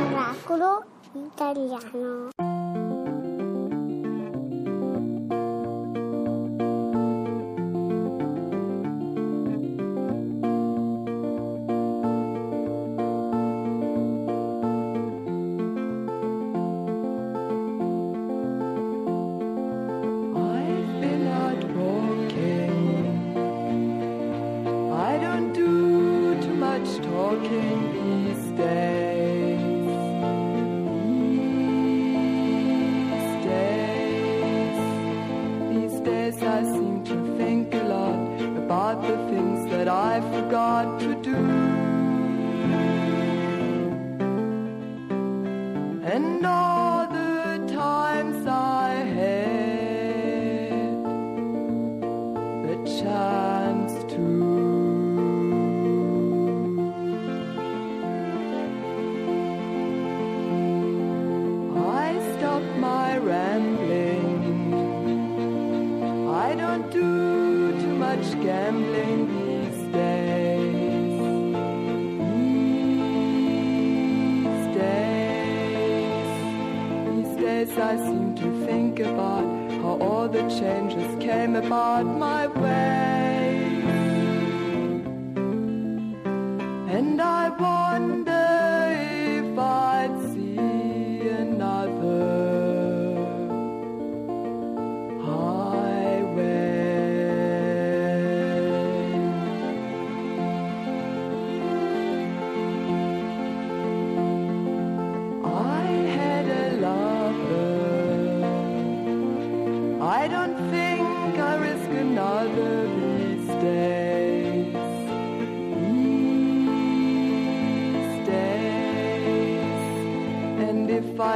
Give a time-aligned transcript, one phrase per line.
[0.00, 2.37] Oracolo italiano.
[46.10, 50.70] And all the times I had
[52.66, 54.24] the chance to.
[61.76, 64.30] I stop my rambling.
[66.30, 69.47] I don't do too much gambling
[77.88, 79.46] I seem to think about
[79.80, 83.37] how all the changes came about my way.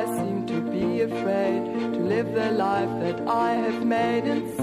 [0.00, 4.56] I seem to be afraid to live the life that I have made in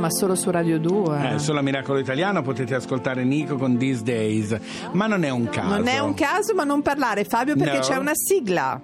[0.00, 1.34] ma solo su Radio 2.
[1.34, 4.58] Eh, solo a Miracolo Italiano potete ascoltare Nico con These Days,
[4.92, 5.68] ma non è un caso.
[5.68, 7.82] Non è un caso, ma non parlare, Fabio, perché No.
[7.82, 8.80] c'è una sigla.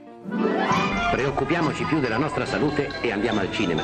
[1.11, 3.83] Preoccupiamoci più della nostra salute e andiamo al cinema.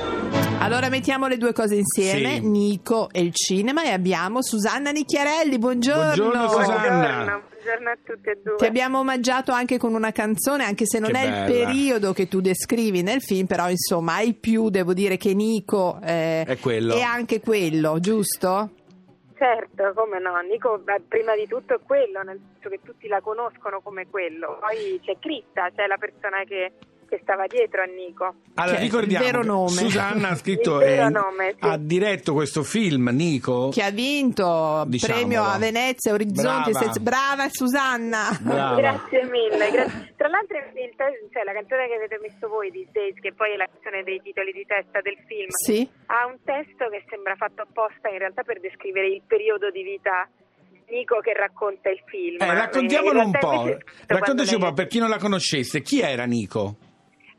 [0.58, 2.46] Allora mettiamo le due cose insieme, Sì.
[2.48, 5.58] Nico e il cinema, e abbiamo Susanna Nicchiarelli.
[5.58, 6.02] Buongiorno.
[6.14, 6.88] Buongiorno, Susanna.
[6.88, 8.56] Buongiorno, buongiorno a tutti e due.
[8.56, 11.44] Ti abbiamo omaggiato anche con una canzone, anche se non Che è il bella.
[11.66, 16.44] periodo che tu descrivi nel film, però insomma hai più, devo dire, che Nico eh,
[16.44, 16.94] È quello.
[16.94, 18.70] e anche quello, giusto?
[19.36, 23.20] Certo, come no, Nico beh, prima di tutto è quello, nel senso che tutti la
[23.20, 24.58] conoscono come quello.
[24.60, 26.72] Poi c'è Critta, c'è la persona che,
[27.12, 28.34] che stava dietro a Nico.
[28.54, 29.68] Allora, Che è il ricordiamo vero che nome.
[29.70, 31.68] Susanna ha scritto Il vero e nome, sì.
[31.68, 33.68] ha diretto questo film, Nico.
[33.68, 35.18] Che ha vinto Diciamolo.
[35.20, 36.98] premio a Venezia, Orizzonti, Brava.
[37.00, 38.38] brava Susanna.
[38.40, 38.76] Brava.
[38.80, 39.70] Grazie mille.
[39.70, 43.34] gra- Tra l'altro il te- cioè, la canzone che avete messo voi di Days, che
[43.34, 45.86] poi è la canzone dei titoli di testa del film, Sì.
[46.06, 50.26] ha un testo che sembra fatto apposta in realtà per descrivere il periodo di vita
[50.88, 52.40] Nico che racconta il film.
[52.40, 53.76] Eh, raccontiamolo un po'.
[54.06, 55.80] Raccontaci un po' per chi non la conoscesse.
[55.80, 56.76] Chi era Nico?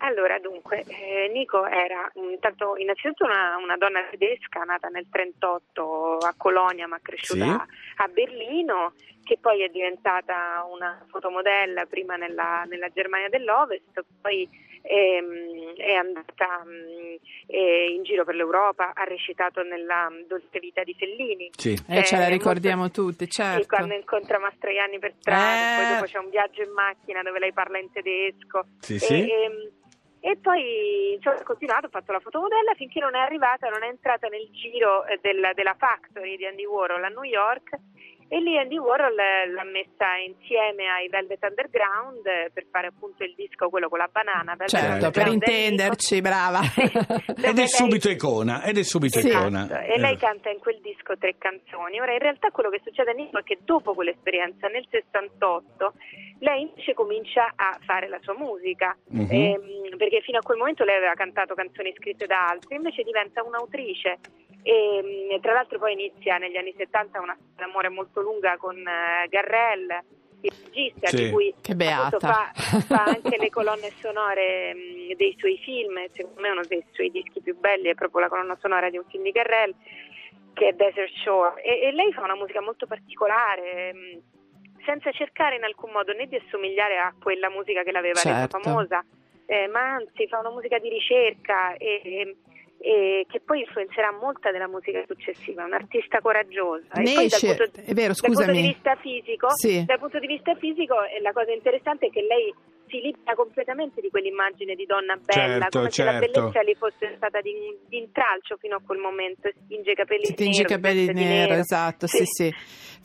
[0.06, 6.34] Allora, dunque, eh, Nico era intanto innanzitutto una, una donna tedesca nata nel 38 a
[6.38, 7.50] Colonia ma cresciuta Sì.
[7.50, 7.66] a,
[8.03, 8.94] a Berlino,
[9.24, 14.46] che poi è diventata una fotomodella prima nella, nella Germania dell'Ovest, poi
[14.81, 17.16] ehm, è andata mh,
[17.47, 21.50] eh, in giro per l'Europa, ha recitato nella mm, Dolce Vita di Fellini.
[21.56, 21.81] Sì.
[21.88, 23.67] Eh, ce la Eh, ricordiamo tutti, E certo.
[23.67, 25.76] quando incontra Mastroianni per strada, Eh.
[25.78, 28.66] poi dopo c'è un viaggio in macchina dove lei parla in tedesco.
[28.82, 29.14] Sì, E, sì.
[29.32, 29.72] ehm,
[30.25, 33.87] e poi insomma, ha continuato, ha fatto la fotomodella finché non è arrivata, non è
[33.87, 37.72] entrata nel giro eh, del- della Factory di Andy Warhol a New York
[38.29, 43.23] e lì Andy Warhol eh, l'ha messa insieme ai Velvet Underground eh, per fare appunto
[43.23, 44.55] il disco, quello con la banana.
[44.55, 46.61] Velvet Certo, per e intenderci, brava.
[47.43, 48.64] Ed è subito icona.
[48.64, 49.28] Ed è subito Sì.
[49.28, 49.66] icona.
[49.66, 51.99] Esatto, E lei canta in quel disco tre canzoni.
[51.99, 55.93] Ora, in realtà quello che succede a Nico è che dopo quell'esperienza, nel 68,
[56.40, 59.28] lei invece comincia a fare la sua musica, Mhm.
[59.29, 63.43] ehm, perché fino a quel momento lei aveva cantato canzoni scritte da altri, invece diventa
[63.43, 64.17] un'autrice
[64.66, 68.78] E mh, tra l'altro poi inizia negli anni 70 una storia d'amore molto lunga con
[68.78, 69.99] eh, Garrel,
[70.41, 71.16] il regista Sì.
[71.25, 72.19] di cui Che appunto, beata.
[72.19, 72.51] fa,
[72.87, 77.41] fa anche le colonne sonore mh, dei suoi film, secondo me uno dei suoi dischi
[77.41, 79.73] più belli è proprio la colonna sonora di un film di Garrel
[80.53, 84.22] che è Desert Shore e, e lei fa una musica molto particolare mh,
[84.85, 88.57] senza cercare in alcun modo né di assomigliare a quella musica che l'aveva Certo.
[88.57, 89.05] resa famosa
[89.45, 92.35] eh, ma anzi fa una musica di ricerca e, e-
[92.85, 96.87] e che poi influenzerà molta della musica successiva, è un'artista coraggiosa.
[96.95, 98.61] Ne e esce- dal punto, è vero, dal punto scusami.
[98.61, 99.85] di vista fisico, Sì.
[99.85, 102.53] dal punto di vista fisico eh, la cosa interessante è che lei
[102.93, 106.31] si libera completamente di quell'immagine di donna bella, Certo, come se la certo.
[106.31, 107.53] bellezza le fosse stata di,
[107.90, 110.75] di intralcio fino a quel momento, e si tinge i capelli Si tinge i nero,
[110.75, 111.53] capelli nero, nero.
[111.55, 112.53] esatto, sì, sì.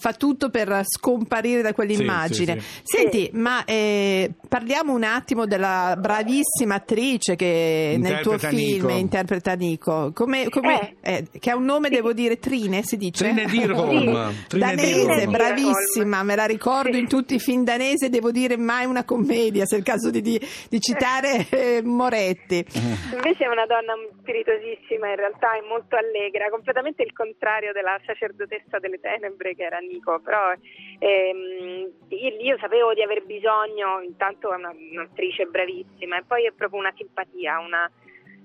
[0.00, 2.60] Fa tutto per scomparire da quell'immagine.
[2.60, 8.48] Sì, sì, Senti, ma eh, parliamo un attimo della bravissima attrice che nel tuo Interpreta
[8.56, 8.88] film Nico.
[8.96, 13.24] interpreta Nico, come, come- eh, che ha un nome, devo dire, Trine, si dice?
[13.24, 14.32] Trine Dirholm.
[14.50, 15.30] Danese, Dirholm.
[15.32, 16.98] bravissima, me la ricordo Sì.
[17.00, 20.40] in tutti i film danese, devo dire mai una commedia, se il caso di, di-
[20.68, 22.64] di citare eh, Moretti.
[23.14, 28.78] Invece è una donna spiritosissima, in realtà è molto allegra, completamente il contrario della sacerdotessa
[28.78, 30.52] delle tenebre che era Nico, però
[30.98, 36.80] ehm, io, sapevo di aver bisogno, intanto è una- un'attrice bravissima e poi è proprio
[36.80, 37.90] una simpatia, una,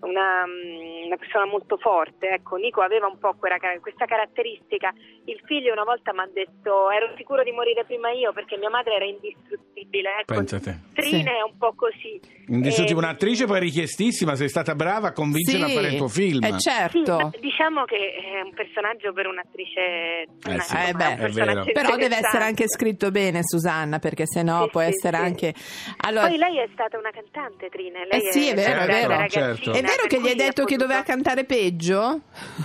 [0.01, 2.29] una, mm, una persona molto forte.
[2.29, 4.93] Ecco, Nico aveva un po' quella questa caratteristica.
[5.25, 8.69] Il figlio una volta mi ha detto ero sicuro di morire prima io perché mia
[8.69, 9.72] madre era indistruttibile.
[9.89, 10.77] Ecco, Pensa te.
[10.93, 11.27] Trine Sì.
[11.27, 12.19] è un po' così.
[12.47, 16.43] Indistruttivo, Eh, un'attrice poi richiestissima, sei stata brava a convincerla a fare il tuo film.
[16.43, 17.17] eh, Sì, certo.
[17.17, 19.79] ma diciamo che è un personaggio per un'attrice.
[19.79, 20.51] Eh sì.
[20.51, 21.81] insomma, Eh beh, un personaggio è vero.
[21.81, 25.23] Però deve essere anche scritto bene, Susanna, perché sennò Sì, può sì, essere sì.
[25.23, 25.53] anche.
[25.97, 28.05] Allora, Poi lei è stata una cantante, Trine.
[28.07, 29.05] Lei Eh sì, è vero, è vero.
[29.07, 29.71] una ragazzina, Certo.
[29.71, 32.21] è vero che gli hai detto che doveva cantare peggio?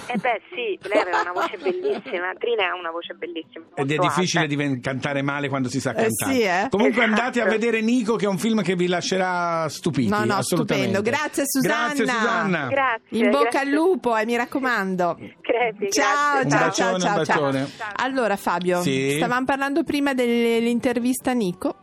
[0.08, 2.32] Eh beh, sì, lei aveva una voce bellissima.
[2.38, 3.64] Trine ha una voce bellissima.
[3.74, 4.80] Ed è difficile alta.
[4.80, 6.32] cantare male quando si sa Eh cantare.
[6.34, 6.66] sì, eh.
[6.68, 7.06] Comunque.
[7.08, 10.08] Andate a vedere Nico, che è un film che vi lascerà stupiti.
[10.08, 10.90] No, no, assolutamente.
[10.92, 11.02] stupendo.
[11.02, 11.86] Grazie, Susanna.
[11.94, 12.66] Grazie Susanna.
[12.68, 13.18] Grazie.
[13.18, 13.60] In bocca grazie.
[13.60, 15.16] al lupo, eh, mi raccomando.
[15.18, 16.50] Grazie, Ciao, grazie.
[16.50, 17.68] Ciao, bacione, ciao, ciao, ciao.
[17.96, 19.14] Allora, Fabio, Sì?
[19.16, 21.76] stavamo parlando prima dell'intervista a Nico.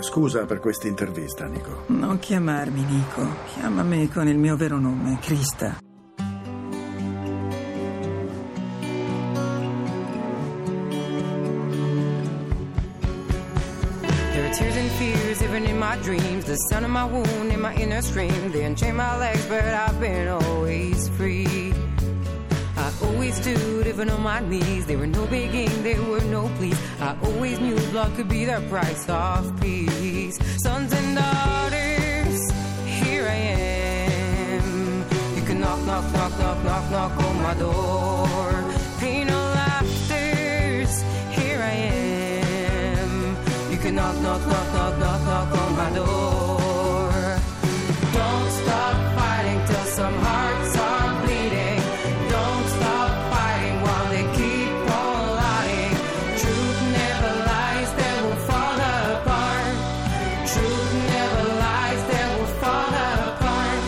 [0.00, 1.84] Scusa per questa intervista, Nico.
[1.86, 5.78] Non chiamarmi Nico, chiamami con il mio vero nome, Krista.
[14.56, 16.44] Tears and fears even in my dreams.
[16.44, 18.52] The sun of my wound, in my inner stream.
[18.52, 21.74] They unchain my legs, but I've been always free.
[22.76, 24.86] I always stood even on my knees.
[24.86, 26.78] There were no begging, there were no pleas.
[27.00, 30.38] I always knew blood could be the price of peace.
[30.62, 32.40] Sons and daughters,
[33.00, 33.40] here I
[34.54, 35.04] am.
[35.36, 38.16] You can knock, knock, knock, knock, knock, knock on my door.
[43.96, 47.10] Knock, knock, knock, knock, knock, knock on my door.
[48.12, 51.80] Don't stop fighting till some hearts are bleeding.
[52.34, 55.94] Don't stop fighting while they keep on lying.
[56.42, 59.74] Truth never lies, they will fall apart.
[60.52, 62.92] Truth never lies, they will fall
[63.24, 63.80] apart.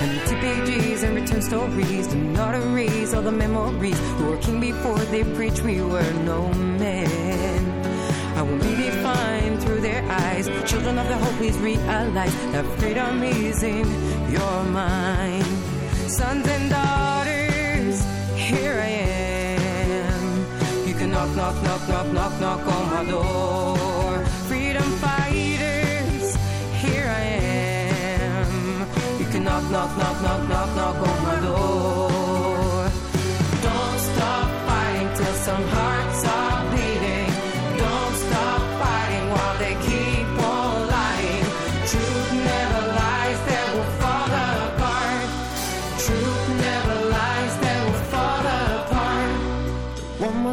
[0.00, 4.00] Empty pages and return stories do not erase all the memories.
[4.16, 7.71] Who were king before they preached we were no men.
[8.42, 10.48] I will be defined through their eyes.
[10.68, 13.86] Children of the hope, please realize that freedom is in
[14.32, 15.46] your mind.
[16.10, 18.92] Sons and daughters, here I
[19.54, 20.88] am.
[20.88, 24.24] You can knock, knock, knock, knock, knock, knock on my door.
[24.50, 26.34] Freedom fighters,
[26.82, 29.20] here I am.
[29.20, 32.90] You can knock, knock, knock, knock, knock, knock on my door.
[33.62, 35.64] Don't stop fighting till some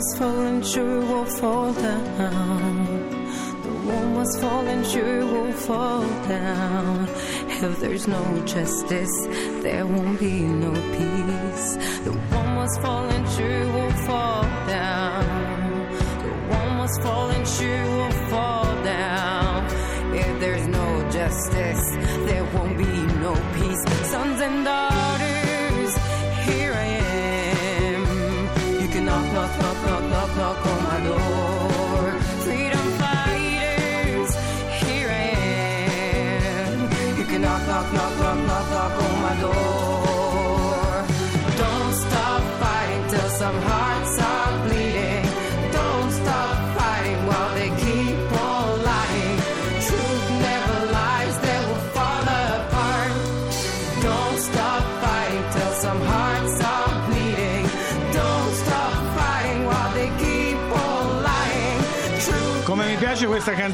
[0.10, 2.86] The one must fall sure will fall down.
[3.62, 7.08] The one must fall and sure will fall down.
[7.48, 9.28] If there's no justice,
[9.62, 11.78] there won't be no peace.
[12.04, 15.26] The one must fall and sure will fall down.
[16.24, 19.66] The one must fall and sure will fall down.
[20.16, 21.86] If there's no justice,
[22.28, 22.89] there won't be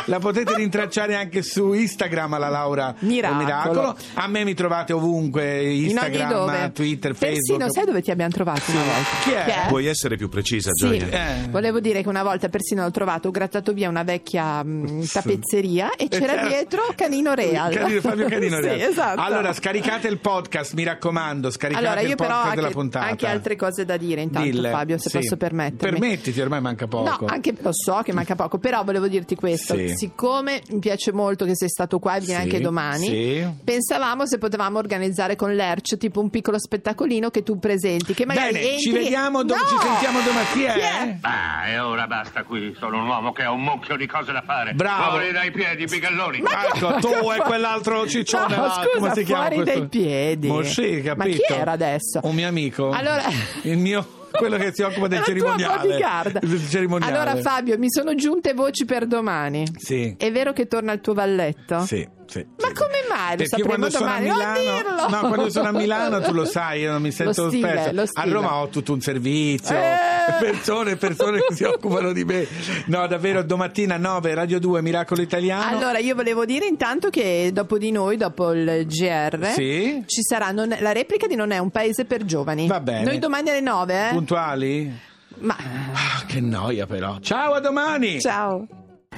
[0.05, 3.43] la potete rintracciare anche su Instagram alla Laura Miracolo.
[3.43, 3.97] Miracolo.
[4.15, 6.71] A me mi trovate ovunque, Instagram.
[6.71, 7.71] Twitter, Persino, Facebook.
[7.73, 9.09] sai dove ti abbiamo trovato una volta?
[9.23, 9.65] Chi è?
[9.67, 11.07] Puoi essere più precisa, Sì, Gioia?
[11.09, 11.47] Eh.
[11.49, 15.95] volevo dire che una volta persino ho trovato, ho grattato via una vecchia mh, tappezzeria
[15.95, 17.73] e c'era c'era- dietro Canino Real.
[17.73, 18.89] Canino- Fabio Canino Sì, Real.
[18.91, 19.21] esatto.
[19.21, 23.05] Allora, scaricate il podcast, mi raccomando, scaricate Allora, io il podcast della anche, puntata.
[23.05, 24.69] anche altre cose da dire intanto, Dille.
[24.69, 25.17] Fabio, se Sì.
[25.19, 25.99] posso permettermi.
[25.99, 27.09] Permettiti, ormai manca poco.
[27.25, 29.75] No, anche lo so che manca poco, però volevo dirti questo.
[29.75, 29.95] Sì.
[29.95, 33.47] Siccome mi piace molto che sei stato qua e vieni Sì, anche domani, sì.
[33.63, 38.13] pensavamo se potevamo organizzare con l'Erc tipo un piccolo spettacolino che tu presenti.
[38.13, 39.59] Che magari Bene, ci entri- vediamo, do- No!
[39.61, 40.45] ci sentiamo domani.
[40.53, 40.73] Chi è?
[40.73, 41.17] Chi è?
[41.21, 42.75] Ah, e ora basta qui.
[42.79, 44.73] Sono un uomo che ha un mucchio di cose da fare.
[44.73, 45.11] Bravo.
[45.11, 46.43] Fuori dai piedi, bigalloni.
[46.73, 49.79] Ecco, tu e quell'altro ciccione No, là, scusa, come si chiama fuori questo?
[49.79, 50.47] dai piedi.
[50.47, 51.15] Mo sì, capito.
[51.15, 52.19] Ma chi era adesso?
[52.23, 52.89] Un mio amico.
[52.91, 53.23] Allora-
[53.63, 54.05] Il mio...
[54.37, 56.39] Quello che si occupa del La cerimoniale.
[56.41, 57.13] Il cerimoniale.
[57.13, 59.65] Allora Fabio, mi sono giunte voci per domani.
[59.77, 60.15] Sì.
[60.17, 61.81] È vero che torna il tuo valletto?
[61.85, 62.45] Sì, sì.
[62.57, 63.31] Ma come mai?
[63.31, 64.29] Lo Perché quando sono a domani.
[64.29, 67.69] Milano, no, quando sono a Milano tu lo sai, io non mi sento Lo stile,
[67.73, 67.91] spesso.
[67.93, 68.23] lo A.
[68.25, 70.31] Roma ho tutto un servizio, Eh!
[70.39, 72.47] persone, persone che si occupano di me.
[72.87, 75.77] No, davvero, domattina 9, Radio 2, Miracolo Italiano.
[75.77, 80.03] Allora, io volevo dire intanto che dopo di noi, dopo il GR, Sì?
[80.07, 82.65] ci sarà non- la replica di Non è un paese per giovani.
[82.67, 83.03] Va bene.
[83.03, 84.11] Noi domani alle 9, eh?
[84.11, 84.91] Puntuali?
[85.39, 87.17] Ma Ah, che noia però.
[87.19, 88.19] Ciao, a domani.
[88.19, 88.65] ciao.